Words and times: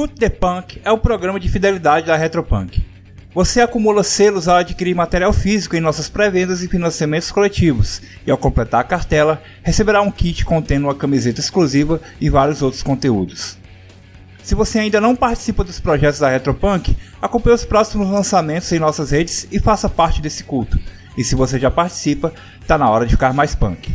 Escute 0.00 0.14
the 0.14 0.30
Punk 0.30 0.80
é 0.82 0.90
o 0.90 0.96
programa 0.96 1.38
de 1.38 1.46
fidelidade 1.46 2.06
da 2.06 2.16
Retropunk. 2.16 2.82
Você 3.34 3.60
acumula 3.60 4.02
selos 4.02 4.48
ao 4.48 4.56
adquirir 4.56 4.94
material 4.94 5.30
físico 5.30 5.76
em 5.76 5.80
nossas 5.80 6.08
pré-vendas 6.08 6.62
e 6.62 6.68
financiamentos 6.68 7.30
coletivos, 7.30 8.00
e 8.26 8.30
ao 8.30 8.38
completar 8.38 8.80
a 8.80 8.84
cartela, 8.84 9.42
receberá 9.62 10.00
um 10.00 10.10
kit 10.10 10.42
contendo 10.42 10.84
uma 10.84 10.94
camiseta 10.94 11.38
exclusiva 11.38 12.00
e 12.18 12.30
vários 12.30 12.62
outros 12.62 12.82
conteúdos. 12.82 13.58
Se 14.42 14.54
você 14.54 14.78
ainda 14.78 15.02
não 15.02 15.14
participa 15.14 15.62
dos 15.62 15.78
projetos 15.78 16.20
da 16.20 16.30
Retropunk, 16.30 16.96
acompanhe 17.20 17.56
os 17.56 17.66
próximos 17.66 18.08
lançamentos 18.08 18.72
em 18.72 18.78
nossas 18.78 19.10
redes 19.10 19.46
e 19.52 19.60
faça 19.60 19.86
parte 19.86 20.22
desse 20.22 20.44
culto. 20.44 20.78
E 21.14 21.22
se 21.22 21.34
você 21.34 21.58
já 21.58 21.70
participa, 21.70 22.32
tá 22.66 22.78
na 22.78 22.88
hora 22.88 23.04
de 23.04 23.12
ficar 23.12 23.34
mais 23.34 23.54
punk. 23.54 23.92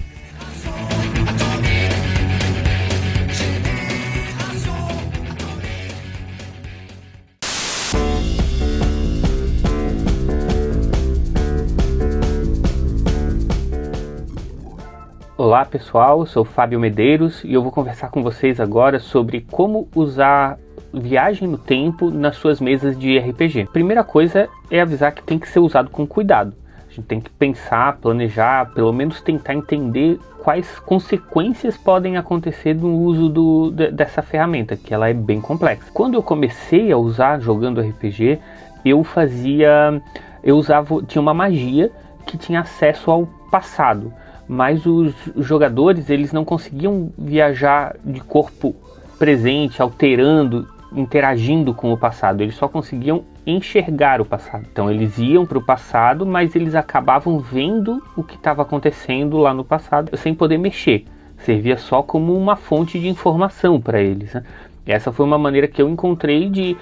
Olá 15.55 15.63
pessoal, 15.63 16.19
eu 16.19 16.25
sou 16.25 16.43
Fábio 16.43 16.77
Medeiros 16.77 17.41
e 17.45 17.53
eu 17.53 17.63
vou 17.63 17.71
conversar 17.71 18.09
com 18.09 18.21
vocês 18.21 18.59
agora 18.59 18.99
sobre 18.99 19.39
como 19.49 19.87
usar 19.95 20.57
viagem 20.93 21.47
no 21.47 21.57
tempo 21.57 22.11
nas 22.11 22.35
suas 22.35 22.59
mesas 22.59 22.99
de 22.99 23.17
RPG. 23.17 23.69
Primeira 23.71 24.03
coisa 24.03 24.49
é 24.69 24.81
avisar 24.81 25.13
que 25.13 25.23
tem 25.23 25.39
que 25.39 25.47
ser 25.47 25.59
usado 25.59 25.89
com 25.89 26.05
cuidado. 26.05 26.53
A 26.85 26.91
gente 26.91 27.05
tem 27.05 27.21
que 27.21 27.29
pensar, 27.29 27.95
planejar, 27.99 28.73
pelo 28.73 28.91
menos 28.91 29.21
tentar 29.21 29.53
entender 29.53 30.19
quais 30.39 30.77
consequências 30.79 31.77
podem 31.77 32.17
acontecer 32.17 32.75
no 32.75 32.93
uso 32.93 33.29
do, 33.29 33.71
dessa 33.71 34.21
ferramenta, 34.21 34.75
que 34.75 34.93
ela 34.93 35.07
é 35.07 35.13
bem 35.13 35.39
complexa. 35.39 35.89
Quando 35.93 36.15
eu 36.15 36.21
comecei 36.21 36.91
a 36.91 36.97
usar 36.97 37.39
jogando 37.39 37.79
RPG, 37.79 38.39
eu 38.83 39.05
fazia, 39.05 40.01
eu 40.43 40.57
usava, 40.57 41.01
tinha 41.03 41.21
uma 41.21 41.33
magia 41.33 41.93
que 42.25 42.37
tinha 42.37 42.59
acesso 42.59 43.09
ao 43.09 43.25
passado 43.49 44.11
mas 44.47 44.85
os 44.85 45.13
jogadores 45.37 46.09
eles 46.09 46.31
não 46.31 46.45
conseguiam 46.45 47.11
viajar 47.17 47.95
de 48.03 48.19
corpo 48.19 48.75
presente, 49.17 49.81
alterando, 49.81 50.67
interagindo 50.93 51.73
com 51.73 51.91
o 51.91 51.97
passado. 51.97 52.41
Eles 52.41 52.55
só 52.55 52.67
conseguiam 52.67 53.23
enxergar 53.45 54.21
o 54.21 54.25
passado. 54.25 54.65
Então 54.71 54.89
eles 54.89 55.17
iam 55.17 55.45
para 55.45 55.57
o 55.57 55.63
passado, 55.63 56.25
mas 56.25 56.55
eles 56.55 56.75
acabavam 56.75 57.39
vendo 57.39 58.01
o 58.15 58.23
que 58.23 58.35
estava 58.35 58.61
acontecendo 58.61 59.37
lá 59.37 59.53
no 59.53 59.63
passado 59.63 60.15
sem 60.17 60.33
poder 60.33 60.57
mexer. 60.57 61.05
Servia 61.37 61.77
só 61.77 62.01
como 62.01 62.35
uma 62.35 62.55
fonte 62.55 62.99
de 62.99 63.07
informação 63.07 63.79
para 63.79 64.01
eles. 64.01 64.33
Né? 64.33 64.43
Essa 64.85 65.11
foi 65.11 65.25
uma 65.25 65.37
maneira 65.37 65.67
que 65.67 65.81
eu 65.81 65.89
encontrei 65.89 66.47
de 66.49 66.77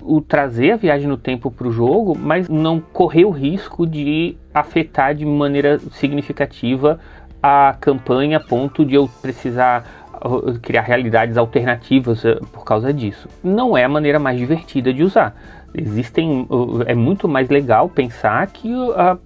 o 0.00 0.20
trazer 0.20 0.72
a 0.72 0.76
viagem 0.76 1.06
no 1.06 1.18
tempo 1.18 1.50
para 1.50 1.68
o 1.68 1.70
jogo, 1.70 2.16
mas 2.18 2.48
não 2.48 2.80
correr 2.80 3.26
o 3.26 3.30
risco 3.30 3.86
de 3.86 4.36
afetar 4.54 5.14
de 5.14 5.24
maneira 5.24 5.78
significativa 5.92 6.98
a 7.42 7.76
campanha 7.78 8.38
a 8.38 8.40
ponto 8.40 8.84
de 8.84 8.94
eu 8.94 9.08
precisar 9.20 9.84
uh, 10.24 10.58
criar 10.60 10.82
realidades 10.82 11.36
alternativas 11.36 12.24
uh, 12.24 12.40
por 12.52 12.64
causa 12.64 12.92
disso. 12.92 13.28
Não 13.44 13.76
é 13.76 13.84
a 13.84 13.88
maneira 13.88 14.18
mais 14.18 14.38
divertida 14.38 14.92
de 14.92 15.02
usar. 15.02 15.36
Existem, 15.74 16.48
é 16.86 16.94
muito 16.94 17.28
mais 17.28 17.50
legal 17.50 17.88
pensar 17.88 18.46
que 18.46 18.72
a, 18.94 19.18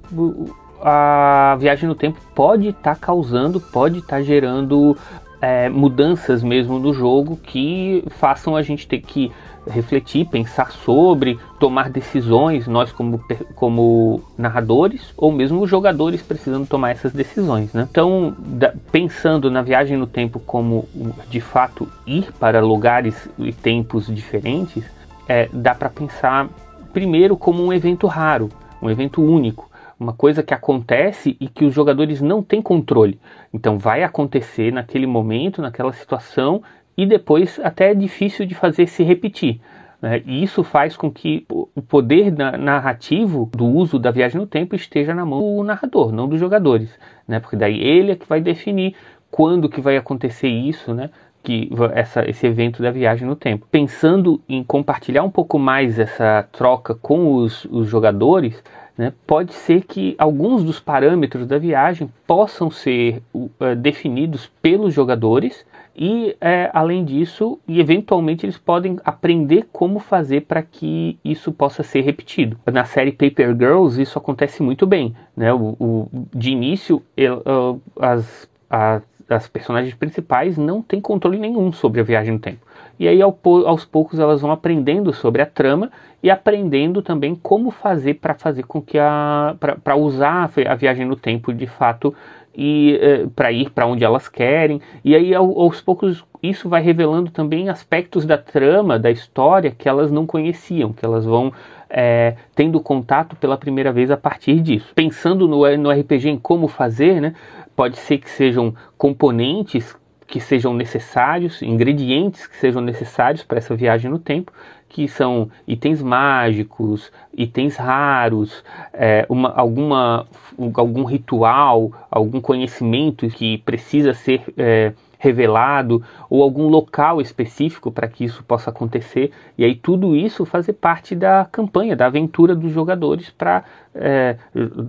a 0.83 1.57
viagem 1.61 1.89
no 1.89 1.95
tempo 1.95 2.21
pode 2.35 2.69
estar 2.69 2.97
tá 2.97 3.01
causando, 3.01 3.61
pode 3.61 3.99
estar 3.99 4.17
tá 4.17 4.23
gerando 4.23 4.97
é, 5.41 5.69
mudanças 5.69 6.43
mesmo 6.43 6.79
no 6.79 6.93
jogo 6.93 7.37
que 7.37 8.05
façam 8.11 8.55
a 8.55 8.63
gente 8.63 8.87
ter 8.87 9.01
que 9.01 9.33
refletir, 9.69 10.27
pensar 10.27 10.71
sobre, 10.73 11.39
tomar 11.59 11.91
decisões, 11.91 12.67
nós 12.67 12.93
como, 12.93 13.23
como 13.55 14.23
narradores, 14.37 15.13
ou 15.17 15.31
mesmo 15.31 15.63
os 15.63 15.71
jogadores 15.71 16.23
precisando 16.23 16.67
tomar 16.67 16.91
essas 16.91 17.13
decisões. 17.13 17.73
Né? 17.73 17.87
Então, 17.91 18.35
da, 18.39 18.73
pensando 18.91 19.51
na 19.51 19.63
viagem 19.63 19.97
no 19.97 20.07
tempo 20.07 20.41
como 20.41 20.89
de 21.29 21.41
fato 21.41 21.89
ir 22.07 22.33
para 22.33 22.61
lugares 22.61 23.29
e 23.39 23.53
tempos 23.53 24.07
diferentes, 24.07 24.85
é, 25.29 25.49
dá 25.53 25.75
para 25.75 25.91
pensar 25.91 26.49
primeiro 26.93 27.37
como 27.37 27.65
um 27.65 27.73
evento 27.73 28.07
raro, 28.07 28.49
um 28.83 28.91
evento 28.91 29.23
único 29.23 29.70
uma 30.01 30.15
coisa 30.15 30.43
que 30.43 30.55
acontece 30.55 31.37
e 31.39 31.47
que 31.47 31.65
os 31.65 31.75
jogadores 31.75 32.23
não 32.23 32.43
têm 32.43 32.63
controle. 32.63 33.21
Então 33.53 33.79
vai 33.79 34.03
acontecer 34.03 34.73
naquele 34.73 35.07
momento, 35.07 35.61
naquela 35.61 35.93
situação, 35.93 36.63
e 36.97 37.05
depois 37.05 37.61
até 37.63 37.91
é 37.91 37.95
difícil 37.95 38.47
de 38.47 38.55
fazer 38.55 38.87
se 38.87 39.05
repetir. 39.05 39.61
Né? 40.01 40.23
E 40.25 40.43
isso 40.43 40.65
faz 40.65 40.97
com 40.97 41.11
que 41.11 41.45
o 41.51 41.83
poder 41.83 42.33
narrativo 42.33 43.51
do 43.55 43.67
uso 43.67 43.99
da 43.99 44.11
viagem 44.11 44.41
no 44.41 44.47
tempo 44.47 44.75
esteja 44.75 45.15
na 45.15 45.27
mão 45.27 45.57
do 45.57 45.63
narrador, 45.63 46.11
não 46.11 46.27
dos 46.27 46.41
jogadores. 46.41 46.99
Né? 47.29 47.39
Porque 47.39 47.57
daí 47.57 47.79
ele 47.79 48.13
é 48.13 48.17
que 48.17 48.27
vai 48.27 48.41
definir 48.41 48.95
quando 49.31 49.69
que 49.69 49.81
vai 49.81 49.97
acontecer 49.99 50.49
isso, 50.49 50.95
né? 50.95 51.11
que 51.43 51.71
essa, 51.95 52.29
esse 52.29 52.47
evento 52.47 52.83
da 52.83 52.91
viagem 52.91 53.27
no 53.27 53.37
tempo. 53.37 53.67
Pensando 53.71 54.41
em 54.49 54.63
compartilhar 54.63 55.23
um 55.23 55.31
pouco 55.31 55.59
mais 55.59 55.99
essa 55.99 56.47
troca 56.53 56.95
com 56.95 57.35
os, 57.35 57.65
os 57.67 57.89
jogadores, 57.89 58.63
né, 59.01 59.15
pode 59.27 59.55
ser 59.55 59.85
que 59.85 60.15
alguns 60.19 60.63
dos 60.63 60.79
parâmetros 60.79 61.47
da 61.47 61.57
viagem 61.57 62.13
possam 62.27 62.71
ser 62.71 63.23
uh, 63.33 63.51
definidos 63.75 64.53
pelos 64.61 64.93
jogadores 64.93 65.65
e, 65.97 66.37
é, 66.39 66.71
além 66.75 67.03
disso, 67.03 67.59
e 67.67 67.81
eventualmente 67.81 68.45
eles 68.45 68.59
podem 68.59 68.99
aprender 69.03 69.69
como 69.73 69.99
fazer 70.01 70.43
para 70.43 70.63
que 70.63 71.19
isso 71.25 71.51
possa 71.51 71.83
ser 71.83 72.03
repetido. 72.03 72.59
Na 72.71 72.85
série 72.85 73.11
Paper 73.11 73.57
Girls, 73.57 74.03
isso 74.03 74.19
acontece 74.19 74.63
muito 74.63 74.87
bem. 74.87 75.17
Né? 75.35 75.51
O, 75.51 75.75
o 75.81 76.27
de 76.35 76.51
início, 76.51 77.03
eu, 77.17 77.39
uh, 77.39 77.81
as, 77.99 78.51
as, 78.69 79.03
as 79.31 79.49
personagens 79.49 79.95
principais 79.95 80.59
não 80.59 80.83
têm 80.83 81.01
controle 81.01 81.39
nenhum 81.39 81.73
sobre 81.73 82.03
a 82.03 82.05
viagem 82.05 82.35
no 82.35 82.39
tempo. 82.39 82.67
E 83.01 83.09
aí, 83.09 83.23
ao, 83.23 83.35
aos 83.67 83.87
poucos, 83.87 84.19
elas 84.19 84.43
vão 84.43 84.53
aprendendo 84.53 85.11
sobre 85.11 85.41
a 85.41 85.47
trama 85.47 85.91
e 86.23 86.31
aprendendo 86.31 87.01
também 87.01 87.35
como 87.35 87.71
fazer 87.71 88.15
para 88.15 88.35
fazer 88.35 88.65
com 88.65 88.83
que 88.83 88.99
a. 88.99 89.57
para 89.83 89.97
usar 89.97 90.51
a 90.69 90.75
viagem 90.75 91.07
no 91.07 91.17
tempo 91.17 91.51
de 91.51 91.67
fato 91.67 92.15
e 92.55 92.99
eh, 93.01 93.27
para 93.35 93.51
ir 93.51 93.71
para 93.71 93.87
onde 93.87 94.05
elas 94.05 94.29
querem. 94.29 94.83
E 95.03 95.17
aí, 95.17 95.35
ao, 95.35 95.59
aos 95.59 95.81
poucos, 95.81 96.23
isso 96.43 96.69
vai 96.69 96.83
revelando 96.83 97.31
também 97.31 97.71
aspectos 97.71 98.27
da 98.27 98.37
trama, 98.37 98.99
da 98.99 99.11
história 99.11 99.71
que 99.71 99.89
elas 99.89 100.13
não 100.13 100.27
conheciam, 100.27 100.93
que 100.93 101.03
elas 101.03 101.25
vão 101.25 101.55
é, 101.89 102.37
tendo 102.55 102.79
contato 102.81 103.35
pela 103.35 103.57
primeira 103.57 103.91
vez 103.91 104.11
a 104.11 104.17
partir 104.19 104.61
disso. 104.61 104.93
Pensando 104.95 105.49
no, 105.49 105.77
no 105.79 105.91
RPG 105.91 106.29
em 106.29 106.39
como 106.39 106.69
fazer, 106.69 107.19
né, 107.19 107.35
pode 107.75 107.97
ser 107.97 108.19
que 108.19 108.29
sejam 108.29 108.75
componentes 108.99 109.97
que 110.31 110.41
sejam 110.41 110.73
necessários, 110.73 111.61
ingredientes 111.61 112.47
que 112.47 112.57
sejam 112.57 112.81
necessários 112.81 113.43
para 113.43 113.59
essa 113.59 113.75
viagem 113.75 114.09
no 114.09 114.19
tempo, 114.19 114.53
que 114.89 115.09
são 115.09 115.51
itens 115.67 116.01
mágicos, 116.01 117.11
itens 117.37 117.77
raros, 117.77 118.65
é, 118.93 119.27
uma, 119.29 119.51
alguma, 119.51 120.29
algum 120.75 121.05
ritual, 121.05 121.91
algum 122.09 122.41
conhecimento 122.41 123.29
que 123.29 123.59
precisa 123.59 124.15
ser 124.15 124.43
é, 124.57 124.93
revelado 125.21 126.03
ou 126.31 126.43
algum 126.43 126.67
local 126.67 127.21
específico 127.21 127.93
para 127.93 128.09
que 128.09 128.25
isso 128.25 128.43
possa 128.43 128.71
acontecer. 128.71 129.31
E 129.57 129.65
aí 129.65 129.75
tudo 129.77 130.17
isso 130.17 130.47
fazer 130.47 130.73
parte 130.73 131.15
da 131.15 131.47
campanha, 131.53 131.95
da 131.95 132.07
aventura 132.07 132.57
dos 132.57 132.73
jogadores 132.73 133.31
para 133.31 133.63
é, 133.95 134.37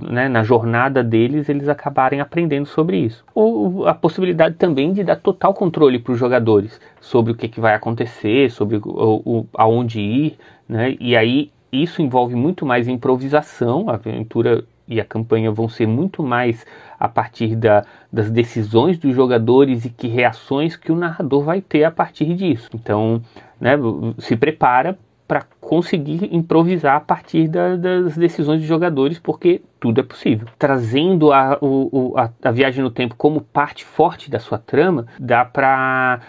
né, 0.10 0.30
na 0.30 0.42
jornada 0.42 1.04
deles 1.04 1.50
eles 1.50 1.68
acabarem 1.68 2.22
aprendendo 2.22 2.66
sobre 2.66 2.98
isso. 2.98 3.24
Ou 3.36 3.86
a 3.86 3.94
possibilidade 3.94 4.56
também 4.56 4.94
de 4.94 5.04
dar 5.04 5.18
total 5.18 5.54
controle 5.54 6.00
para 6.00 6.14
os 6.14 6.20
jogadores 6.20 6.80
sobre 7.02 7.34
o 7.34 7.36
que, 7.36 7.50
que 7.50 7.60
vai 7.60 7.76
acontecer, 7.76 8.50
sobre 8.50 8.78
o, 8.78 8.82
o, 8.86 9.46
aonde 9.54 10.00
ir, 10.00 10.38
né? 10.68 10.96
E 11.00 11.18
aí 11.18 11.52
isso 11.72 12.02
envolve 12.02 12.36
muito 12.36 12.66
mais 12.66 12.88
improvisação, 12.88 13.90
a 13.90 13.96
aventura 13.96 14.64
e 14.88 15.00
a 15.00 15.06
campanha 15.06 15.52
vão 15.52 15.70
ser 15.70 15.88
muito 15.88 16.24
mais 16.24 16.66
a 17.00 17.08
partir 17.08 17.56
da, 17.56 17.86
das 18.12 18.30
decisões 18.30 18.98
dos 18.98 19.16
jogadores 19.16 19.86
e 19.86 19.90
que 19.90 20.08
reações 20.08 20.76
que 20.76 20.92
o 20.92 20.96
narrador 20.96 21.44
vai 21.44 21.62
ter 21.62 21.84
a 21.84 21.92
partir 21.92 22.34
disso. 22.36 22.70
Então, 22.74 23.22
né, 23.60 23.74
se 24.20 24.36
prepara 24.36 24.98
para 25.32 25.46
conseguir 25.62 26.28
improvisar 26.36 26.98
a 26.98 27.00
partir 27.00 27.48
da, 27.48 27.78
das 27.78 28.18
decisões 28.18 28.60
dos 28.60 28.68
jogadores, 28.68 29.18
porque 29.18 29.62
tudo 29.80 30.02
é 30.02 30.04
possível. 30.04 30.46
Trazendo 30.60 31.32
a, 31.32 31.58
o, 31.62 32.14
a, 32.18 32.30
a, 32.44 32.52
viagem 32.52 32.84
no 32.84 32.92
tempo 32.92 33.16
como 33.16 33.40
parte 33.40 33.86
forte 33.86 34.30
da 34.30 34.40
sua 34.40 34.58
trama, 34.58 35.08
dá 35.18 35.46
para 35.46 36.20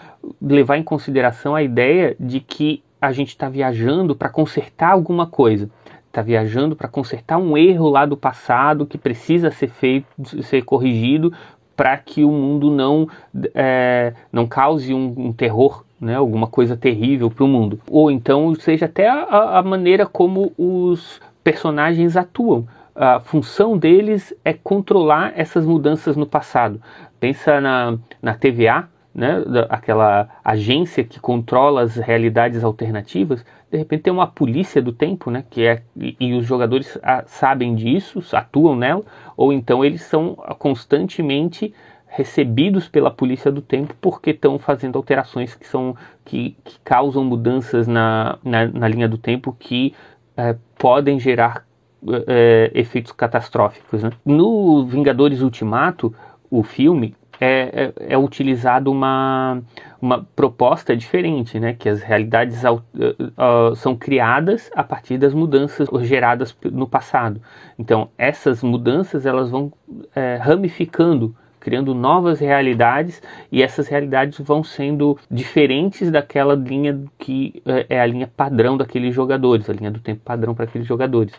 levar 0.41 0.77
em 0.77 0.83
consideração 0.83 1.53
a 1.53 1.61
ideia 1.61 2.15
de 2.17 2.39
que 2.39 2.81
a 3.01 3.11
gente 3.11 3.27
está 3.29 3.49
viajando 3.49 4.15
para 4.15 4.29
consertar 4.29 4.91
alguma 4.91 5.27
coisa 5.27 5.69
está 6.13 6.21
viajando 6.21 6.75
para 6.75 6.87
consertar 6.87 7.39
um 7.39 7.57
erro 7.57 7.89
lá 7.89 8.05
do 8.05 8.15
passado 8.15 8.85
que 8.85 8.99
precisa 8.99 9.49
ser 9.49 9.69
feito, 9.69 10.05
ser 10.43 10.61
corrigido 10.61 11.33
para 11.75 11.97
que 11.97 12.23
o 12.23 12.31
mundo 12.31 12.69
não, 12.69 13.09
é, 13.55 14.13
não 14.31 14.45
cause 14.45 14.93
um, 14.93 15.11
um 15.17 15.33
terror 15.33 15.83
né, 15.99 16.15
alguma 16.15 16.45
coisa 16.45 16.77
terrível 16.77 17.31
para 17.31 17.43
o 17.43 17.47
mundo. 17.47 17.79
Ou 17.89 18.11
então 18.11 18.53
seja 18.53 18.85
até 18.85 19.09
a, 19.09 19.57
a, 19.57 19.63
maneira 19.63 20.05
como 20.05 20.53
os 20.55 21.19
personagens 21.43 22.15
atuam. 22.15 22.67
A 22.95 23.19
função 23.19 23.75
deles 23.75 24.35
é 24.45 24.53
controlar 24.53 25.33
essas 25.35 25.65
mudanças 25.65 26.15
no 26.15 26.27
passado. 26.27 26.79
Pensa 27.19 27.59
na, 27.59 27.97
na 28.21 28.35
TVA, 28.35 28.87
né, 29.13 29.43
aquela 29.69 30.29
agência 30.43 31.03
que 31.03 31.19
controla 31.19 31.81
as 31.81 31.95
realidades 31.97 32.63
alternativas, 32.63 33.45
de 33.71 33.77
repente 33.77 34.03
tem 34.03 34.13
uma 34.13 34.27
polícia 34.27 34.81
do 34.81 34.91
tempo, 34.91 35.29
né, 35.29 35.43
que 35.49 35.65
é 35.65 35.83
e, 35.95 36.15
e 36.19 36.33
os 36.33 36.45
jogadores 36.45 36.97
a, 37.03 37.23
sabem 37.25 37.75
disso, 37.75 38.23
atuam 38.33 38.75
nela, 38.75 39.03
ou 39.37 39.53
então 39.53 39.85
eles 39.85 40.01
são 40.01 40.35
constantemente 40.57 41.73
recebidos 42.07 42.87
pela 42.87 43.09
polícia 43.09 43.51
do 43.51 43.61
tempo 43.61 43.95
porque 43.99 44.29
estão 44.31 44.59
fazendo 44.59 44.97
alterações 44.97 45.55
que 45.55 45.65
são 45.67 45.95
que, 46.23 46.55
que 46.63 46.79
causam 46.83 47.23
mudanças 47.23 47.87
na, 47.87 48.37
na, 48.43 48.67
na, 48.67 48.87
linha 48.87 49.07
do 49.07 49.17
tempo 49.17 49.55
que 49.59 49.95
é, 50.37 50.55
podem 50.77 51.19
gerar 51.19 51.65
é, 52.27 52.71
efeitos 52.75 53.11
catastróficos. 53.11 54.03
Né? 54.03 54.11
No 54.23 54.85
Vingadores 54.85 55.41
Ultimato, 55.41 56.13
o 56.51 56.61
filme, 56.61 57.15
é, 57.43 57.91
é, 57.97 58.13
é 58.13 58.17
utilizado 58.17 58.89
uma, 58.89 59.61
uma 60.01 60.25
proposta 60.33 60.95
diferente, 60.95 61.59
né? 61.59 61.73
que 61.73 61.89
as 61.89 62.01
realidades 62.01 62.63
uh, 62.63 62.75
uh, 62.75 63.75
são 63.75 63.97
criadas 63.97 64.71
a 64.73 64.81
partir 64.81 65.17
das 65.17 65.33
mudanças 65.33 65.89
geradas 66.03 66.55
no 66.71 66.87
passado. 66.87 67.41
Então, 67.77 68.09
essas 68.17 68.63
mudanças 68.63 69.25
elas 69.25 69.49
vão 69.49 69.73
é, 70.15 70.37
ramificando 70.37 71.35
criando 71.59 71.95
novas 71.95 72.41
realidades 72.41 73.21
e 73.49 73.63
essas 73.63 73.87
realidades 73.87 74.37
vão 74.39 74.65
sendo 74.65 75.17
diferentes 75.31 76.11
daquela 76.11 76.55
linha 76.55 77.05
que 77.17 77.63
é 77.87 78.01
a 78.01 78.05
linha 78.05 78.27
padrão 78.27 78.75
daqueles 78.75 79.15
jogadores, 79.15 79.69
a 79.69 79.73
linha 79.73 79.89
do 79.89 80.01
tempo 80.01 80.19
padrão 80.25 80.53
para 80.53 80.65
aqueles 80.65 80.85
jogadores. 80.85 81.33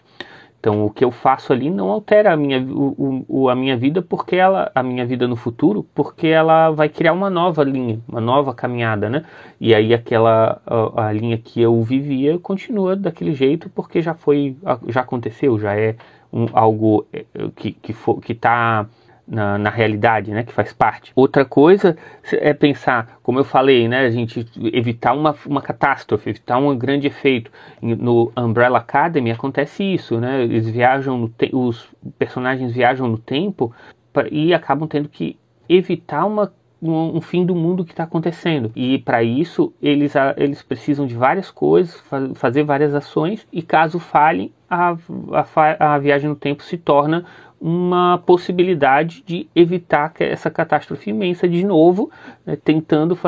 Então, 0.64 0.86
o 0.86 0.88
que 0.88 1.04
eu 1.04 1.10
faço 1.10 1.52
ali 1.52 1.68
não 1.68 1.90
altera 1.90 2.32
a 2.32 2.36
minha, 2.38 2.58
o, 2.58 3.22
o, 3.28 3.50
a 3.50 3.54
minha 3.54 3.76
vida 3.76 4.00
porque 4.00 4.34
ela, 4.34 4.72
a 4.74 4.82
minha 4.82 5.04
vida 5.04 5.28
no 5.28 5.36
futuro, 5.36 5.86
porque 5.94 6.28
ela 6.28 6.70
vai 6.70 6.88
criar 6.88 7.12
uma 7.12 7.28
nova 7.28 7.62
linha, 7.62 8.00
uma 8.08 8.18
nova 8.18 8.54
caminhada, 8.54 9.10
né? 9.10 9.26
E 9.60 9.74
aí 9.74 9.92
aquela 9.92 10.62
a, 10.66 11.08
a 11.08 11.12
linha 11.12 11.36
que 11.36 11.60
eu 11.60 11.82
vivia 11.82 12.38
continua 12.38 12.96
daquele 12.96 13.34
jeito 13.34 13.68
porque 13.68 14.00
já 14.00 14.14
foi, 14.14 14.56
já 14.88 15.02
aconteceu, 15.02 15.58
já 15.58 15.76
é 15.76 15.96
um, 16.32 16.46
algo 16.54 17.06
é, 17.12 17.26
que 17.54 17.72
que 17.72 17.92
for, 17.92 18.18
que 18.22 18.32
está 18.32 18.86
na, 19.26 19.58
na, 19.58 19.70
realidade, 19.70 20.30
né, 20.30 20.42
que 20.42 20.52
faz 20.52 20.72
parte. 20.72 21.12
Outra 21.14 21.44
coisa 21.44 21.96
é 22.32 22.52
pensar, 22.52 23.18
como 23.22 23.38
eu 23.38 23.44
falei, 23.44 23.88
né, 23.88 24.06
a 24.06 24.10
gente 24.10 24.46
evitar 24.72 25.14
uma, 25.14 25.34
uma 25.46 25.62
catástrofe, 25.62 26.30
evitar 26.30 26.58
um 26.58 26.76
grande 26.76 27.06
efeito. 27.06 27.50
No 27.80 28.32
Umbrella 28.36 28.78
Academy 28.78 29.30
acontece 29.30 29.82
isso, 29.82 30.20
né, 30.20 30.42
eles 30.42 30.68
viajam, 30.68 31.18
no 31.18 31.34
os 31.52 31.88
personagens 32.18 32.72
viajam 32.72 33.08
no 33.08 33.18
tempo 33.18 33.72
pra, 34.12 34.28
e 34.30 34.52
acabam 34.52 34.88
tendo 34.88 35.08
que 35.08 35.38
evitar 35.68 36.24
uma 36.24 36.52
um, 36.84 37.20
fim 37.20 37.46
do 37.46 37.54
mundo 37.54 37.84
que 37.84 37.92
está 37.92 38.04
acontecendo. 38.04 38.70
E 38.76 38.98
para 38.98 39.22
isso 39.22 39.72
eles, 39.80 40.12
eles 40.36 40.62
precisam 40.62 41.06
de 41.06 41.14
várias 41.14 41.50
coisas, 41.50 42.02
fazer 42.34 42.62
várias 42.62 42.94
ações, 42.94 43.46
e 43.52 43.62
caso 43.62 43.98
falhem, 43.98 44.52
a, 44.68 44.96
a, 45.32 45.94
a 45.94 45.98
viagem 45.98 46.28
no 46.28 46.36
tempo 46.36 46.62
se 46.62 46.76
torna 46.76 47.24
uma 47.60 48.18
possibilidade 48.18 49.22
de 49.26 49.48
evitar 49.54 50.12
essa 50.20 50.50
catástrofe 50.50 51.10
imensa 51.10 51.48
de 51.48 51.64
novo, 51.64 52.10
né, 52.44 52.56
tentando 52.56 53.18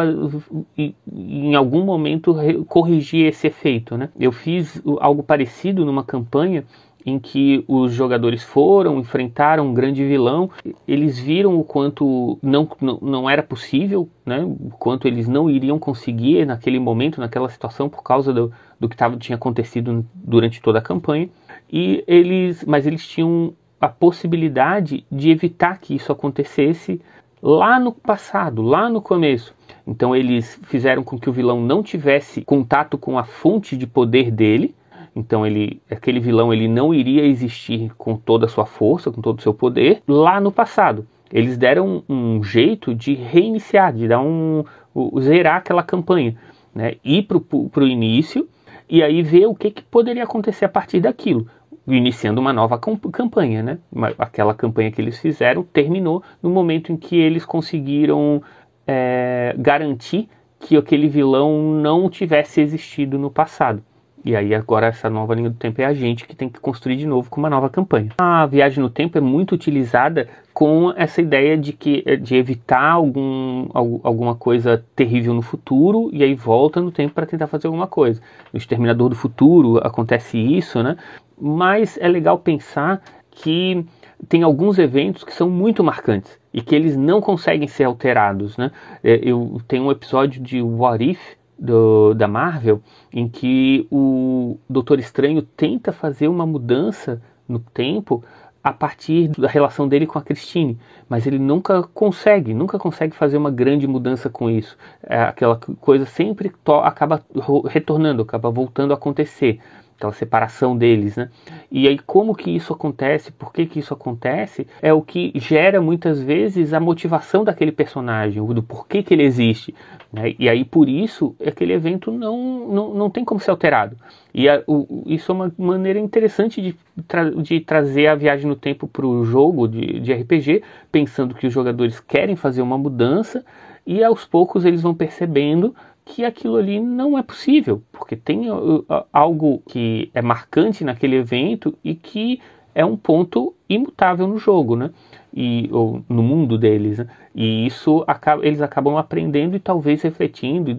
em 1.11 1.55
algum 1.55 1.85
momento 1.85 2.35
corrigir 2.69 3.27
esse 3.27 3.47
efeito. 3.47 3.97
Né? 3.97 4.11
Eu 4.19 4.33
fiz 4.33 4.83
algo 5.01 5.23
parecido 5.23 5.85
numa 5.85 6.05
campanha 6.05 6.65
em 7.07 7.21
que 7.21 7.65
os 7.69 7.93
jogadores 7.93 8.43
foram, 8.43 8.99
enfrentaram 8.99 9.69
um 9.69 9.73
grande 9.73 10.05
vilão, 10.05 10.51
eles 10.89 11.17
viram 11.17 11.57
o 11.57 11.63
quanto 11.63 12.37
não, 12.43 12.69
não, 12.81 12.99
não 13.01 13.31
era 13.31 13.45
possível, 13.45 14.09
né? 14.25 14.45
o 14.45 14.71
quanto 14.77 15.07
eles 15.07 15.29
não 15.29 15.49
iriam 15.49 15.79
conseguir 15.79 16.45
naquele 16.45 16.81
momento, 16.81 17.21
naquela 17.21 17.49
situação, 17.49 17.89
por 17.89 18.03
causa 18.03 18.33
do, 18.33 18.53
do 18.81 18.89
que 18.89 18.97
tava, 18.97 19.17
tinha 19.17 19.37
acontecido 19.37 20.05
durante 20.13 20.61
toda 20.61 20.81
a 20.81 20.83
campanha. 20.83 21.29
E 21.73 22.03
eles, 22.09 22.65
mas 22.65 22.89
eles 22.89 23.07
tinham 23.07 23.55
a 23.81 23.89
possibilidade 23.89 25.05
de 25.11 25.31
evitar 25.31 25.79
que 25.79 25.95
isso 25.95 26.11
acontecesse 26.11 27.01
lá 27.43 27.79
no 27.79 27.93
passado, 27.93 28.63
lá 28.63 28.89
no 28.89 29.01
começo. 29.01 29.55
Então 29.87 30.17
eles 30.17 30.59
fizeram 30.65 31.05
com 31.05 31.19
que 31.19 31.29
o 31.29 31.33
vilão 31.33 31.61
não 31.61 31.83
tivesse 31.83 32.43
contato 32.43 32.99
com 32.99 33.19
a 33.19 33.25
fonte 33.25 33.77
de 33.77 33.87
poder 33.87 34.31
dele. 34.31 34.75
Então 35.15 35.47
ele, 35.47 35.81
aquele 35.91 36.21
vilão 36.21 36.53
ele 36.53 36.69
não 36.69 36.93
iria 36.93 37.25
existir 37.25 37.93
com 37.97 38.17
toda 38.17 38.47
a 38.47 38.49
sua 38.49 38.67
força, 38.67 39.11
com 39.11 39.21
todo 39.21 39.39
o 39.39 39.43
seu 39.43 39.55
poder 39.55 40.03
lá 40.09 40.41
no 40.41 40.51
passado. 40.51 41.07
Eles 41.33 41.57
deram 41.57 42.03
um, 42.09 42.43
jeito 42.43 42.95
de 42.95 43.15
reiniciar, 43.15 43.93
de 43.93 44.09
dar 44.09 44.21
um, 44.21 44.65
um 44.95 45.21
zerar 45.21 45.57
aquela 45.57 45.83
campanha, 45.83 46.37
né? 46.75 46.95
Ir 47.05 47.23
para 47.25 47.39
o 47.39 47.87
início 47.87 48.49
e 48.89 49.03
aí 49.03 49.23
ver 49.23 49.47
o 49.47 49.55
que, 49.55 49.71
que 49.71 49.83
poderia 49.83 50.25
acontecer 50.25 50.65
a 50.65 50.69
partir 50.69 51.01
daquilo 51.01 51.49
iniciando 51.87 52.41
uma 52.41 52.53
nova 52.53 52.79
campanha, 52.79 53.63
né? 53.63 53.79
Aquela 54.19 54.55
campanha 54.55 54.91
que 54.91 55.01
eles 55.01 55.19
fizeram 55.19 55.63
terminou 55.63 56.23
no 56.43 56.51
momento 56.51 56.93
em 56.93 56.97
que 56.97 57.17
eles 57.17 57.45
conseguiram 57.45 58.43
é, 58.87 59.55
garantir 59.59 60.29
que 60.59 60.77
aquele 60.77 61.09
vilão 61.09 61.63
não 61.75 62.09
tivesse 62.09 62.61
existido 62.61 63.19
no 63.19 63.31
passado. 63.31 63.83
E 64.27 64.35
aí 64.35 64.53
agora 64.57 64.89
essa 64.89 65.09
nova 65.09 65.37
linha 65.37 65.51
do 65.51 65.57
tempo 65.57 65.81
é 65.81 65.85
a 65.85 65.95
gente 65.95 66.27
que 66.27 66.35
tem 66.35 66.49
que 66.49 66.59
construir 66.59 66.97
de 66.97 67.07
novo 67.07 67.31
com 67.31 67.39
uma 67.39 67.49
nova 67.49 67.71
campanha. 67.71 68.11
A 68.19 68.45
viagem 68.45 68.83
no 68.83 68.91
tempo 68.91 69.17
é 69.17 69.21
muito 69.21 69.55
utilizada 69.55 70.29
com 70.53 70.93
essa 70.97 71.23
ideia 71.23 71.57
de 71.57 71.73
que 71.73 72.03
de 72.17 72.35
evitar 72.35 72.91
algum, 72.91 73.69
alguma 73.73 74.35
coisa 74.35 74.85
terrível 74.97 75.33
no 75.33 75.43
futuro 75.43 76.11
e 76.13 76.25
aí 76.25 76.35
volta 76.35 76.81
no 76.81 76.91
tempo 76.91 77.15
para 77.15 77.25
tentar 77.25 77.47
fazer 77.47 77.69
alguma 77.69 77.87
coisa. 77.87 78.21
No 78.53 78.59
Exterminador 78.59 79.11
do 79.11 79.15
Futuro 79.15 79.79
acontece 79.87 80.37
isso, 80.37 80.83
né? 80.83 80.97
Mas 81.39 81.99
é 81.99 82.09
legal 82.09 82.39
pensar 82.39 83.03
que 83.31 83.85
tem 84.29 84.43
alguns 84.43 84.79
eventos 84.79 85.23
que 85.25 85.33
são 85.33 85.51
muito 85.51 85.85
marcantes 85.85 86.39
e 86.53 86.63
que 86.63 86.75
eles 86.75 86.97
não 86.97 87.21
conseguem 87.21 87.69
ser 87.69 87.85
alterados, 87.85 88.57
né? 88.57 88.71
É, 89.05 89.21
eu 89.23 89.61
tenho 89.69 89.85
um 89.85 89.91
episódio 89.91 90.43
de 90.43 90.63
What 90.63 91.05
If 91.05 91.21
do, 91.59 92.15
da 92.15 92.27
Marvel, 92.27 92.81
em 93.13 93.29
que 93.29 93.87
o 93.91 94.59
Doutor 94.69 94.99
Estranho 94.99 95.43
tenta 95.43 95.93
fazer 95.93 96.29
uma 96.29 96.47
mudança 96.47 97.21
no 97.49 97.59
tempo 97.59 98.25
a 98.67 98.73
partir 98.73 99.29
da 99.29 99.47
relação 99.47 99.87
dele 99.87 100.09
com 100.09 100.19
a 100.19 100.23
Christine, 100.23 100.77
mas 101.09 101.25
ele 101.25 101.39
nunca 101.39 101.85
consegue, 101.85 102.53
nunca 102.53 102.79
consegue 102.81 103.15
fazer 103.15 103.37
uma 103.37 103.51
grande 103.51 103.87
mudança 103.87 104.29
com 104.29 104.51
isso. 104.51 104.77
É, 105.05 105.23
aquela 105.23 105.57
coisa 105.81 106.05
sempre 106.05 106.51
acaba 106.83 107.23
retornando, 107.69 108.23
acaba 108.23 108.51
voltando 108.51 108.91
a 108.93 108.97
acontecer 108.97 109.61
aquela 109.97 110.13
separação 110.13 110.77
deles, 110.77 111.17
né? 111.17 111.31
E 111.73 111.89
aí 111.89 111.99
como 111.99 112.35
que 112.35 112.51
isso 112.51 112.73
acontece, 112.73 113.33
por 113.33 113.53
que 113.53 113.67
que 113.67 113.79
isso 113.79 113.95
acontece, 113.95 114.67
é 114.83 114.93
o 114.93 115.01
que 115.01 115.33
gera 115.37 115.81
muitas 115.81 116.21
vezes 116.21 116.75
a 116.75 116.81
motivação 116.81 117.43
daquele 117.43 117.73
personagem, 117.73 118.45
do 118.45 118.63
porquê 118.63 119.03
que 119.03 119.15
ele 119.15 119.23
existe, 119.23 119.75
né? 120.13 120.35
E 120.39 120.49
aí 120.49 120.65
por 120.65 120.89
isso 120.89 121.35
aquele 121.45 121.73
evento 121.73 122.13
não, 122.13 122.69
não, 122.69 122.95
não 122.95 123.11
tem 123.11 123.25
como 123.25 123.41
ser 123.41 123.51
alterado. 123.51 123.97
E 124.35 124.49
a, 124.49 124.63
o, 124.67 125.03
isso 125.07 125.33
é 125.33 125.35
uma 125.35 125.53
maneira 125.57 125.99
interessante 125.99 126.61
de, 126.61 126.77
tra 127.09 127.31
de 127.31 127.61
trazer 127.61 128.09
a 128.09 128.15
viagem 128.15 128.47
no 128.47 128.57
tempo 128.57 128.87
para 128.87 129.07
o 129.07 129.25
jogo 129.25 129.67
de, 129.67 129.99
de 129.99 130.13
RPG, 130.13 130.63
pensando 130.93 131.35
que 131.35 131.47
os 131.47 131.53
jogadores 131.53 131.99
querem 132.01 132.37
fazer 132.37 132.61
uma 132.61 132.77
mudança 132.77 133.45
e 133.87 134.05
aos 134.05 134.27
poucos 134.27 134.67
eles 134.67 134.83
vão 134.83 134.95
percebendo 134.95 135.75
que 136.07 136.25
aquilo 136.25 136.57
ali 136.57 136.79
não 136.81 137.19
é 137.19 137.23
possível, 137.23 137.83
porque 137.91 138.15
tem 138.15 138.49
uh, 138.49 138.79
uh, 138.79 139.05
algo 139.13 139.61
que 139.69 140.09
é 140.15 140.23
marcante 140.23 140.85
naquele 140.85 141.17
evento 141.17 141.77
e 141.83 141.97
que 141.97 142.41
é 142.73 142.85
um 142.85 142.97
ponto 142.97 143.53
imutável 143.69 144.29
no 144.29 144.39
jogo, 144.39 144.77
né? 144.77 144.91
E, 145.35 145.69
ou 145.73 146.03
no 146.09 146.23
mundo 146.23 146.57
deles. 146.57 146.99
Né? 146.99 147.09
E 147.35 147.67
isso 147.67 148.05
acaba, 148.07 148.47
eles 148.47 148.63
acabam 148.63 148.97
aprendendo 148.97 149.57
e 149.57 149.59
talvez 149.59 150.01
refletindo 150.03 150.71
e, 150.71 150.77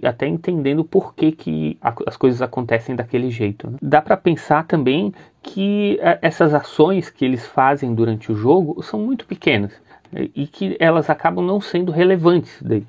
e 0.00 0.06
até 0.06 0.26
entendendo 0.26 0.84
por 0.84 1.14
que, 1.14 1.32
que 1.32 1.76
a, 1.80 1.94
as 2.06 2.16
coisas 2.16 2.40
acontecem 2.40 2.96
daquele 2.96 3.30
jeito. 3.30 3.70
Né? 3.70 3.76
Dá 3.82 4.00
para 4.00 4.16
pensar 4.16 4.66
também 4.66 5.12
que 5.42 6.00
a, 6.02 6.18
essas 6.22 6.54
ações 6.54 7.10
que 7.10 7.24
eles 7.24 7.46
fazem 7.46 7.94
durante 7.94 8.32
o 8.32 8.34
jogo 8.34 8.82
são 8.82 9.00
muito 9.00 9.26
pequenas 9.26 9.72
né? 10.10 10.28
e 10.34 10.46
que 10.46 10.76
elas 10.80 11.10
acabam 11.10 11.44
não 11.44 11.60
sendo 11.60 11.92
relevantes. 11.92 12.56
Daí. 12.62 12.84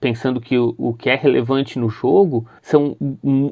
Pensando 0.00 0.40
que 0.40 0.58
o, 0.58 0.74
o, 0.76 0.94
que 0.94 1.08
é 1.08 1.14
relevante 1.14 1.78
no 1.78 1.88
jogo 1.88 2.46
são 2.62 2.96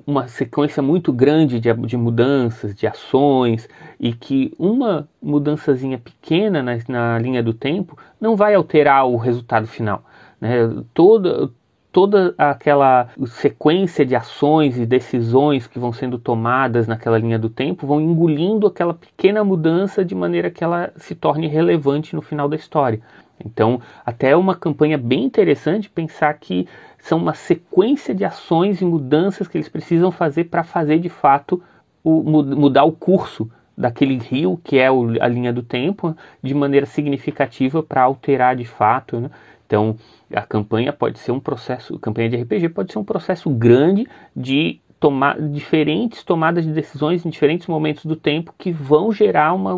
uma 0.07 0.29
sequência 0.29 0.83
muito 0.83 1.13
grande 1.13 1.59
de, 1.59 1.73
de, 1.73 1.97
mudanças, 1.97 2.75
de 2.75 2.87
ações, 2.87 3.69
e 3.99 4.13
que 4.13 4.53
uma 4.59 5.09
mudançazinha 5.23 5.99
pequena 5.99 6.63
na, 6.63 6.79
na 6.89 7.19
linha 7.19 7.43
do 7.43 7.55
tempo 7.55 7.97
não 8.21 8.37
vai 8.37 8.55
alterar 8.55 9.07
o 9.07 9.17
resultado 9.17 9.67
final. 9.67 10.05
Né? 10.41 10.69
Toda, 10.93 11.51
toda 11.93 12.35
aquela 12.37 13.09
sequência 13.27 14.05
de 14.05 14.17
ações 14.17 14.79
e 14.79 14.87
decisões 14.87 15.67
que 15.67 15.79
vão 15.79 15.93
sendo 15.93 16.19
tomadas 16.19 16.87
naquela 16.87 17.19
linha 17.19 17.39
do 17.39 17.51
tempo 17.51 17.87
vão 17.87 18.01
engolindo 18.01 18.67
aquela 18.67 18.95
pequena 18.95 19.45
mudança 19.45 20.05
de 20.05 20.15
maneira 20.15 20.51
que 20.51 20.65
ela 20.65 20.93
se 20.97 21.15
torne 21.15 21.47
relevante 21.47 22.17
no 22.17 22.23
final 22.23 22.49
da 22.49 22.57
história. 22.57 23.01
Então, 23.45 23.81
até 24.05 24.31
é 24.31 24.37
uma 24.37 24.55
campanha 24.55 24.97
bem 24.97 25.25
interessante 25.25 25.91
pensar 25.91 26.35
que 26.35 26.67
são 26.99 27.19
uma 27.19 27.35
sequência 27.35 28.15
de 28.15 28.25
ações 28.25 28.81
e 28.81 28.85
mudanças 28.85 29.49
que 29.49 29.57
eles 29.57 29.69
precisam 29.69 30.11
fazer 30.11 30.45
para 30.45 30.63
fazer 30.63 30.99
de 30.99 31.09
fato 31.09 31.63
o, 32.05 32.23
mudar 32.23 32.85
o 32.85 32.93
curso 32.93 33.51
daquele 33.77 34.19
rio 34.19 34.61
que 34.63 34.79
é 34.79 34.89
a 34.89 35.29
linha 35.29 35.53
do 35.53 35.63
tempo 35.63 36.17
de 36.43 36.55
maneira 36.55 36.87
significativa 36.87 37.83
para 37.83 38.03
alterar 38.03 38.55
de 38.55 38.65
fato. 38.65 39.19
Né? 39.19 39.31
Então, 39.67 39.97
a 40.33 40.43
campanha 40.43 40.93
pode 40.93 41.19
ser 41.19 41.33
um 41.33 41.41
processo, 41.41 41.97
a 41.97 41.99
campanha 41.99 42.29
de 42.29 42.37
RPG 42.37 42.69
pode 42.69 42.93
ser 42.93 42.99
um 42.99 43.05
processo 43.05 43.51
grande 43.51 44.07
de 44.37 44.81
tomar 45.01 45.41
diferentes 45.41 46.23
tomadas 46.23 46.65
de 46.65 46.71
decisões 46.71 47.27
em 47.27 47.31
diferentes 47.31 47.67
momentos 47.67 48.05
do 48.05 48.15
tempo 48.15 48.55
que 48.57 48.71
vão 48.71 49.11
gerar 49.11 49.53
uma, 49.53 49.73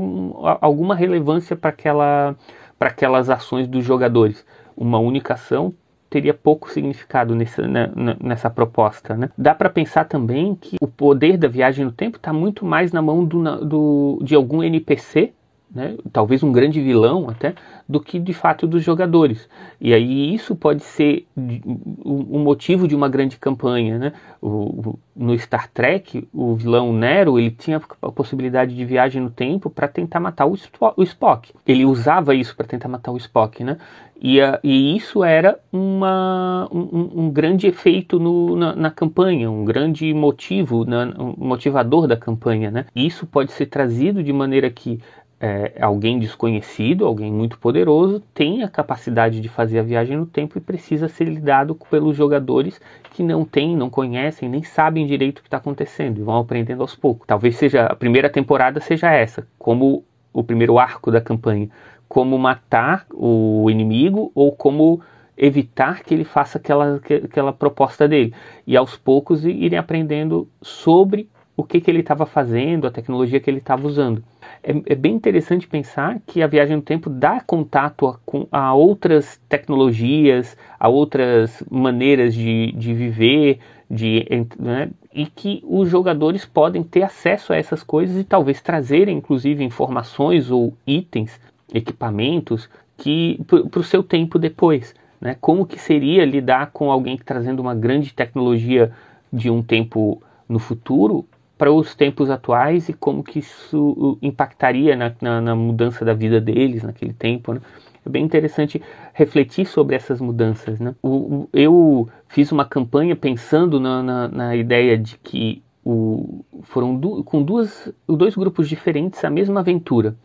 alguma 0.61 0.95
relevância 0.95 1.57
para 1.57 1.71
aquela 1.71 2.37
para 2.79 2.89
aquelas 2.89 3.31
ações 3.31 3.67
dos 3.67 3.85
jogadores. 3.85 4.45
Uma 4.77 4.99
única 4.99 5.35
ação 5.35 5.75
teria 6.11 6.33
pouco 6.33 6.71
significado 6.71 7.35
nessa, 7.35 7.67
né, 7.67 7.91
nessa 8.23 8.49
proposta. 8.49 9.17
Né? 9.17 9.31
Dá 9.37 9.55
para 9.55 9.69
pensar 9.69 10.05
também 10.05 10.55
que 10.55 10.77
o 10.81 10.87
poder 10.87 11.37
da 11.37 11.49
viagem 11.49 11.85
no 11.85 11.93
tempo 11.93 12.17
está 12.19 12.33
muito 12.33 12.65
mais 12.65 12.93
na 12.93 13.03
mão 13.03 13.25
do, 13.25 13.43
do, 13.65 14.19
de 14.23 14.35
algum 14.35 14.63
NPC 14.63 15.33
né, 15.75 15.97
talvez 16.13 16.43
um 16.43 16.53
grande 16.53 16.81
vilão 16.81 17.29
até, 17.29 17.55
do 17.89 18.01
que 18.01 18.19
de 18.19 18.33
fato 18.33 18.67
dos 18.67 18.83
jogadores. 18.83 19.49
E 19.81 19.93
aí 19.93 20.33
isso 20.35 20.55
pode 20.55 20.83
ser 20.83 21.27
um 21.37 22.39
motivo 22.39 22.87
de 22.87 22.95
uma 22.95 23.09
grande 23.09 23.37
campanha. 23.37 23.99
Né? 23.99 24.13
O, 24.41 24.99
no 25.15 25.37
Star 25.39 25.69
Trek, 25.69 26.27
o 26.33 26.55
vilão 26.55 26.93
Nero 26.93 27.39
ele 27.39 27.51
tinha 27.51 27.81
a 28.01 28.13
possibilidade 28.13 28.75
de 28.75 28.85
viagem 28.85 29.21
no 29.21 29.31
tempo 29.31 29.69
para 29.69 29.89
tentar 29.89 30.21
matar 30.21 30.47
o 30.47 30.55
Spock. 31.03 31.53
Ele 31.67 31.85
usava 31.85 32.35
isso 32.35 32.57
para 32.57 32.67
tentar 32.67 32.89
matar 32.89 33.11
o 33.11 33.17
Spock. 33.17 33.63
Né? 33.65 33.77
E, 34.21 34.41
a, 34.41 34.59
e 34.63 34.97
isso 34.97 35.23
era 35.23 35.59
uma, 35.71 36.69
um, 36.73 37.25
um 37.25 37.31
grande 37.31 37.67
efeito 37.67 38.19
no, 38.19 38.57
na, 38.57 38.75
na, 38.75 38.91
campanha, 38.91 39.51
um 39.51 39.65
grande 39.65 40.15
motivo, 40.15 40.85
na, 40.85 41.05
um 41.19 41.35
motivador 41.37 42.07
da 42.07 42.17
campanha. 42.17 42.71
Né? 42.71 42.87
E 42.95 43.07
isso 43.07 43.27
pode 43.27 43.53
ser 43.53 43.67
trazido 43.67 44.23
de 44.23 44.33
maneira 44.33 44.71
que 44.71 45.01
é, 45.45 45.75
alguém 45.79 46.19
desconhecido, 46.19 47.05
alguém 47.05 47.31
muito 47.31 47.59
poderoso, 47.59 48.19
tem 48.33 48.63
a 48.63 48.69
capacidade 48.69 49.43
de 49.43 49.49
fazer 49.51 49.79
a 49.79 49.83
viagem 49.83 50.17
no 50.17 50.25
tempo 50.25 50.57
e 50.57 50.61
precisa 50.61 51.07
ser 51.07 51.27
lidado 51.27 51.75
pelos 51.91 52.17
jogadores 52.17 52.81
que 53.11 53.23
não 53.23 53.45
têm, 53.45 53.77
não 53.77 53.91
conhecem, 53.91 54.49
nem 54.49 54.63
sabem 54.63 55.07
direito 55.07 55.41
o 55.41 55.43
que 55.43 55.49
está 55.49 55.59
acontecendo 55.59 56.19
e 56.19 56.23
vão 56.23 56.39
aprendendo 56.39 56.81
aos 56.81 56.97
poucos. 56.97 57.27
Talvez 57.27 57.57
seja 57.57 57.85
a 57.85 57.95
primeira 57.95 58.31
temporada 58.31 58.81
seja 58.81 59.13
essa, 59.13 59.47
como 59.59 60.03
o 60.33 60.43
primeiro 60.43 60.79
arco 60.79 61.11
da 61.11 61.21
campanha, 61.21 61.69
como 62.09 62.39
matar 62.39 63.05
o 63.13 63.69
inimigo 63.71 64.33
ou 64.35 64.51
como 64.51 65.03
evitar 65.37 66.03
que 66.03 66.15
ele 66.15 66.25
faça 66.25 66.57
aquela, 66.57 66.99
aquela 67.23 67.53
proposta 67.53 68.09
dele. 68.09 68.33
E 68.67 68.79
aos 68.79 68.97
poucos 68.97 69.45
irem 69.45 69.79
aprendendo 69.79 70.49
sobre 70.63 71.29
o 71.55 71.63
que, 71.63 71.83
que 71.83 71.91
ele 71.91 72.01
estava 72.01 72.25
fazendo, 72.25 72.87
a 72.87 72.91
tecnologia 72.91 73.39
que 73.39 73.51
ele 73.51 73.59
estava 73.59 73.87
usando. 73.87 74.25
É, 74.67 74.93
é, 74.93 74.95
bem 74.95 75.15
interessante 75.15 75.69
pensar 75.69 76.19
que 76.27 76.43
a 76.43 76.47
viagem 76.47 76.77
no 76.77 76.83
tempo 76.83 77.11
dá 77.11 77.39
contato 77.39 78.07
a, 78.07 78.19
com, 78.25 78.49
a 78.51 78.73
outras 78.73 79.39
tecnologias, 79.47 80.57
a 80.81 80.89
outras 80.89 81.63
maneiras 81.71 82.35
de, 82.35 82.73
de 82.73 82.95
viver, 82.95 83.59
de, 83.91 84.25
né, 84.59 84.91
e 85.13 85.27
que 85.27 85.63
os 85.69 85.91
jogadores 85.91 86.47
podem 86.47 86.83
ter 86.83 87.03
acesso 87.03 87.53
a 87.53 87.57
essas 87.57 87.83
coisas 87.83 88.17
e 88.17 88.25
talvez 88.25 88.63
trazerem, 88.63 89.19
inclusive, 89.19 89.63
informações 89.63 90.51
ou 90.51 90.73
itens, 90.87 91.39
equipamentos 91.73 92.69
que 92.97 93.39
para 93.71 93.81
o 93.81 93.85
seu 93.85 94.03
tempo 94.03 94.39
depois. 94.39 94.95
Né? 95.21 95.37
Como 95.43 95.67
que 95.67 95.79
seria 95.79 96.25
lidar 96.25 96.71
com 96.73 96.91
alguém 96.91 97.19
trazendo 97.19 97.61
uma 97.61 97.75
grande 97.75 98.15
tecnologia 98.15 98.91
de 99.31 99.51
um 99.51 99.63
tempo 99.63 100.23
no 100.49 100.59
futuro 100.59 101.27
para 101.57 101.73
os 101.73 101.95
tempos 101.95 102.31
atuais 102.31 102.89
e 102.89 102.93
como 102.93 103.23
que 103.23 103.39
isso 103.39 103.91
uh, 103.97 104.19
impactaria 104.21 104.97
na, 104.97 105.13
na, 105.21 105.41
na 105.41 105.57
mudança 105.57 106.05
da 106.05 106.13
vida 106.13 106.41
deles 106.41 106.83
naquele 106.83 107.13
tempo. 107.13 107.55
Né? 107.55 107.61
É 108.05 108.09
bem 108.09 108.25
interessante 108.25 108.83
refletir 109.13 109.67
sobre 109.67 109.97
essas 109.97 110.21
mudanças. 110.21 110.81
Né? 110.81 110.95
O, 111.03 111.09
o, 111.09 111.49
eu 111.53 112.09
fiz 112.29 112.51
uma 112.51 112.65
campanha 112.65 113.15
pensando 113.15 113.79
na, 113.79 114.03
na, 114.03 114.29
na 114.29 114.57
ideia 114.57 114.99
de 114.99 115.17
que 115.19 115.63
o, 115.85 116.45
foram 116.63 116.97
du, 116.97 117.23
com 117.23 117.43
duas, 117.43 117.93
dois 118.07 118.35
grupos 118.35 118.69
diferentes 118.69 119.25
a 119.25 119.31
mesma 119.31 119.61
aventura. 119.61 120.17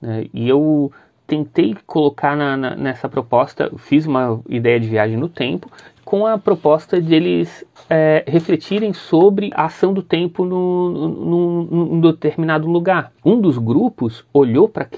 Né? 0.00 0.26
E 0.32 0.48
eu 0.48 0.92
tentei 1.28 1.76
colocar 1.86 2.34
na, 2.34 2.56
na, 2.56 2.74
nessa 2.74 3.06
proposta, 3.06 3.70
fiz 3.76 4.06
uma 4.06 4.40
ideia 4.48 4.80
de 4.80 4.88
viagem 4.88 5.16
no 5.16 5.28
tempo, 5.28 5.70
com 6.02 6.26
a 6.26 6.38
proposta 6.38 7.00
de 7.00 7.14
eles 7.14 7.66
é, 7.90 8.24
refletirem 8.26 8.94
sobre 8.94 9.50
a 9.54 9.66
ação 9.66 9.92
do 9.92 10.02
tempo 10.02 10.42
num 10.42 12.00
determinado 12.00 12.66
lugar. 12.66 13.12
Um 13.22 13.38
dos 13.38 13.58
grupos 13.58 14.24
olhou 14.32 14.66
para 14.70 14.88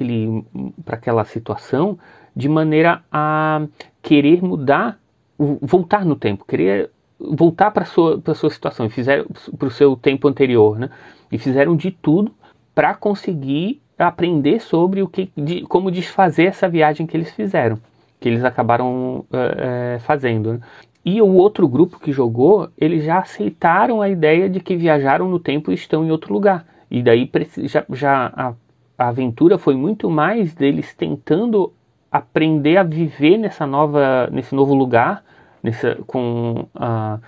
aquela 0.86 1.24
situação 1.24 1.98
de 2.34 2.48
maneira 2.48 3.02
a 3.10 3.66
querer 4.00 4.40
mudar, 4.40 5.00
voltar 5.36 6.04
no 6.04 6.14
tempo, 6.14 6.44
querer 6.44 6.90
voltar 7.18 7.72
para 7.72 7.82
a 7.82 7.86
sua, 7.86 8.22
sua 8.34 8.50
situação, 8.50 8.88
fizeram 8.88 9.26
para 9.58 9.66
o 9.66 9.70
seu 9.70 9.96
tempo 9.96 10.28
anterior, 10.28 10.78
né? 10.78 10.90
E 11.30 11.38
fizeram 11.38 11.74
de 11.74 11.90
tudo 11.90 12.32
para 12.72 12.94
conseguir 12.94 13.82
aprender 14.08 14.60
sobre 14.60 15.02
o 15.02 15.08
que, 15.08 15.30
de, 15.36 15.62
como 15.62 15.90
desfazer 15.90 16.46
essa 16.46 16.68
viagem 16.68 17.06
que 17.06 17.16
eles 17.16 17.30
fizeram, 17.32 17.78
que 18.18 18.28
eles 18.28 18.44
acabaram 18.44 19.24
é, 19.32 19.98
fazendo. 20.00 20.54
Né? 20.54 20.60
E 21.04 21.20
o 21.22 21.32
outro 21.34 21.66
grupo 21.66 21.98
que 21.98 22.12
jogou, 22.12 22.68
eles 22.76 23.04
já 23.04 23.18
aceitaram 23.18 24.02
a 24.02 24.08
ideia 24.08 24.48
de 24.48 24.60
que 24.60 24.76
viajaram 24.76 25.28
no 25.28 25.38
tempo 25.38 25.70
e 25.70 25.74
estão 25.74 26.04
em 26.04 26.10
outro 26.10 26.32
lugar. 26.32 26.66
E 26.90 27.02
daí 27.02 27.30
já, 27.64 27.84
já 27.90 28.32
a, 28.34 28.52
a 28.98 29.08
aventura 29.08 29.58
foi 29.58 29.74
muito 29.76 30.10
mais 30.10 30.54
deles 30.54 30.94
tentando 30.94 31.72
aprender 32.10 32.76
a 32.76 32.82
viver 32.82 33.38
nessa 33.38 33.66
nova, 33.66 34.28
nesse 34.32 34.54
novo 34.54 34.74
lugar, 34.74 35.22
nessa, 35.62 35.96
com 36.06 36.66
a, 36.74 37.18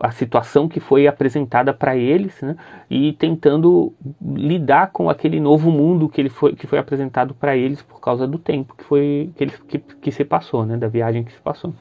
a 0.00 0.10
situação 0.10 0.68
que 0.68 0.78
foi 0.78 1.06
apresentada 1.06 1.72
para 1.72 1.96
eles, 1.96 2.40
né, 2.42 2.54
e 2.90 3.14
tentando 3.14 3.94
lidar 4.20 4.90
com 4.92 5.08
aquele 5.08 5.40
novo 5.40 5.70
mundo 5.70 6.08
que, 6.08 6.20
ele 6.20 6.28
foi, 6.28 6.54
que 6.54 6.66
foi 6.66 6.78
apresentado 6.78 7.34
para 7.34 7.56
eles 7.56 7.80
por 7.80 7.98
causa 7.98 8.26
do 8.26 8.38
tempo 8.38 8.74
que 8.76 8.84
foi 8.84 9.30
que, 9.34 9.44
ele, 9.44 9.52
que, 9.66 9.78
que 9.78 10.12
se 10.12 10.24
passou, 10.24 10.66
né, 10.66 10.76
da 10.76 10.86
viagem 10.86 11.24
que 11.24 11.32
se 11.32 11.40
passou. 11.40 11.72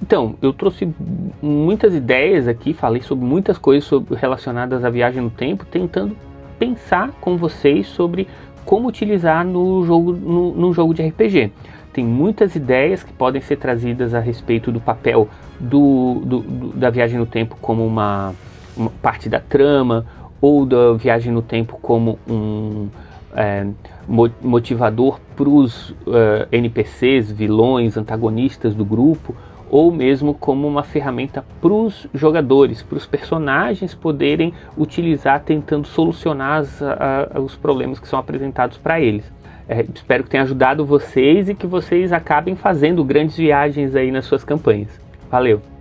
Então, 0.00 0.36
eu 0.42 0.52
trouxe 0.52 0.92
muitas 1.40 1.94
ideias 1.94 2.46
aqui, 2.46 2.74
falei 2.74 3.00
sobre 3.00 3.24
muitas 3.24 3.56
coisas 3.56 3.84
sobre, 3.84 4.14
relacionadas 4.14 4.84
à 4.84 4.90
viagem 4.90 5.22
no 5.22 5.30
tempo, 5.30 5.64
tentando 5.64 6.14
pensar 6.58 7.12
com 7.20 7.36
vocês 7.38 7.86
sobre 7.86 8.28
como 8.64 8.88
utilizar 8.88 9.44
no 9.44 9.84
jogo, 9.84 10.12
no, 10.12 10.52
no 10.52 10.72
jogo 10.72 10.94
de 10.94 11.02
RPG. 11.02 11.52
Tem 11.92 12.04
muitas 12.04 12.54
ideias 12.56 13.02
que 13.02 13.12
podem 13.12 13.42
ser 13.42 13.56
trazidas 13.56 14.14
a 14.14 14.20
respeito 14.20 14.72
do 14.72 14.80
papel 14.80 15.28
do, 15.60 16.22
do, 16.24 16.38
do 16.40 16.68
da 16.68 16.88
viagem 16.88 17.18
no 17.18 17.26
tempo 17.26 17.56
como 17.60 17.86
uma, 17.86 18.34
uma, 18.76 18.90
parte 19.02 19.28
da 19.28 19.40
trama, 19.40 20.06
ou 20.40 20.64
da 20.64 20.94
viagem 20.94 21.32
no 21.32 21.42
tempo 21.42 21.78
como 21.80 22.18
um 22.26 22.88
é, 23.34 23.66
motivador 24.42 25.20
para 25.36 25.48
os 25.48 25.90
uh, 25.90 26.46
é, 26.50 26.56
NPCs, 26.56 27.30
vilões, 27.30 27.96
antagonistas 27.96 28.74
do 28.74 28.84
grupo, 28.84 29.34
ou 29.72 29.90
mesmo 29.90 30.34
como 30.34 30.68
uma 30.68 30.82
ferramenta 30.82 31.42
para 31.58 31.72
os 31.72 32.06
jogadores, 32.12 32.82
para 32.82 32.98
os 32.98 33.06
personagens 33.06 33.94
poderem 33.94 34.52
utilizar 34.76 35.40
tentando 35.40 35.86
solucionar 35.86 36.60
as, 36.60 36.82
a, 36.82 37.40
os 37.40 37.56
problemas 37.56 37.98
que 37.98 38.06
são 38.06 38.18
apresentados 38.18 38.76
para 38.76 39.00
eles. 39.00 39.24
É, 39.66 39.80
espero 39.94 40.24
que 40.24 40.30
tenha 40.30 40.42
ajudado 40.42 40.84
vocês 40.84 41.48
e 41.48 41.54
que 41.54 41.66
vocês 41.66 42.12
acabem 42.12 42.54
fazendo 42.54 43.02
grandes 43.02 43.38
viagens 43.38 43.96
aí 43.96 44.10
nas 44.10 44.26
suas 44.26 44.44
campanhas. 44.44 44.90
Valeu! 45.30 45.71